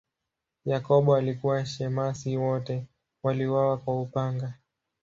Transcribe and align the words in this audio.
Yakobo 0.65 1.15
alikuwa 1.15 1.65
shemasi, 1.65 2.37
wote 2.37 2.85
waliuawa 3.23 3.77
kwa 3.77 4.01
upanga. 4.01 4.53